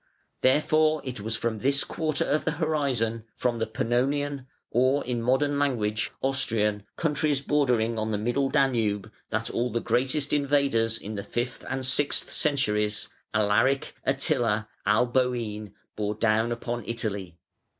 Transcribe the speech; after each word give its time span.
Therefore 0.41 1.03
it 1.05 1.19
was 1.19 1.35
from 1.35 1.59
this 1.59 1.83
quarter 1.83 2.25
of 2.25 2.43
the 2.43 2.53
horizon, 2.53 3.25
from 3.35 3.59
the 3.59 3.67
Pannonian 3.67 4.47
(or 4.71 5.05
in 5.05 5.21
modern 5.21 5.59
language, 5.59 6.09
Austrian) 6.23 6.81
countries 6.95 7.39
bordering 7.39 7.99
on 7.99 8.09
the 8.09 8.17
Middle 8.17 8.49
Danube, 8.49 9.11
that 9.29 9.51
all 9.51 9.69
the 9.71 9.79
greatest 9.79 10.33
invaders 10.33 10.97
in 10.97 11.13
the 11.13 11.23
fifth 11.23 11.63
and 11.69 11.85
sixth 11.85 12.31
centuries, 12.33 13.09
Alaric, 13.35 13.93
Attila, 14.03 14.67
Alboin, 14.87 15.71
bore 15.95 16.15
down 16.15 16.51
upon 16.51 16.83
Italy. 16.87 17.37